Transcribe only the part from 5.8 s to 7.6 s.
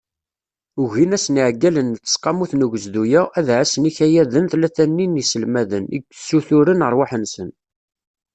i ssuturen rrwaḥ-nsen.